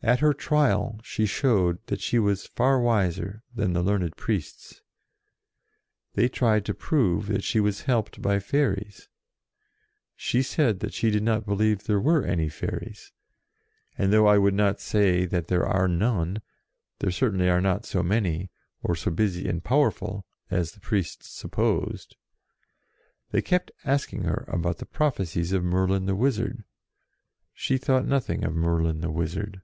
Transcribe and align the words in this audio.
At 0.00 0.20
her 0.20 0.32
Trial 0.32 0.98
she 1.02 1.26
showed 1.26 1.84
that 1.88 2.00
she 2.00 2.20
was 2.20 2.46
far 2.46 2.80
wiser 2.80 3.42
than 3.52 3.72
the 3.72 3.82
learned 3.82 4.16
priests. 4.16 4.80
They 6.14 6.28
tried 6.28 6.64
to 6.66 6.72
prove 6.72 7.26
that 7.26 7.42
she 7.42 7.58
was 7.58 7.82
helped 7.82 8.22
by 8.22 8.38
fairies. 8.38 9.08
She 10.14 10.40
said 10.40 10.80
that 10.80 10.94
she 10.94 11.10
did 11.10 11.24
not 11.24 11.44
believe 11.44 11.84
there 11.84 12.00
were 12.00 12.22
any 12.24 12.48
fairies; 12.48 13.12
and 13.98 14.12
though 14.12 14.26
I 14.28 14.38
would 14.38 14.54
not 14.54 14.80
say 14.80 15.26
that 15.26 15.48
there 15.48 15.66
are 15.66 15.82
102 15.88 16.00
JOAN 16.04 16.06
OF 16.06 16.12
ARC 16.12 16.28
none, 16.38 16.42
there 17.00 17.10
certainly 17.10 17.48
are 17.50 17.60
not 17.60 17.84
so 17.84 18.00
many, 18.02 18.50
or 18.80 18.94
so 18.94 19.10
busy 19.10 19.48
and 19.48 19.64
powerful, 19.64 20.24
as 20.48 20.72
the 20.72 20.80
priests 20.80 21.28
sup 21.28 21.50
posed. 21.50 22.14
They 23.32 23.42
kept 23.42 23.72
asking 23.84 24.22
her 24.22 24.44
about 24.46 24.78
the 24.78 24.86
prophecies 24.86 25.52
of 25.52 25.64
Merlin 25.64 26.06
the 26.06 26.14
Wizard: 26.14 26.62
she 27.52 27.76
thought 27.76 28.06
nothing 28.06 28.44
of 28.44 28.54
Merlin 28.54 29.00
the 29.00 29.10
Wizard. 29.10 29.60